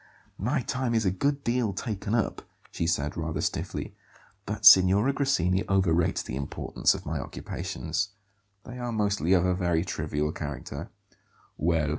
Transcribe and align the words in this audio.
"My 0.39 0.63
time 0.63 0.95
is 0.95 1.05
a 1.05 1.11
good 1.11 1.43
deal 1.43 1.73
taken 1.73 2.15
up," 2.15 2.41
she 2.71 2.87
said 2.87 3.15
rather 3.15 3.39
stiffly; 3.39 3.93
"but 4.47 4.65
Signora 4.65 5.13
Grassini 5.13 5.63
overrates 5.69 6.23
the 6.23 6.35
importance 6.35 6.95
of 6.95 7.05
my 7.05 7.19
occupations. 7.19 8.09
They 8.63 8.79
are 8.79 8.91
mostly 8.91 9.33
of 9.33 9.45
a 9.45 9.53
very 9.53 9.85
trivial 9.85 10.31
character." 10.31 10.89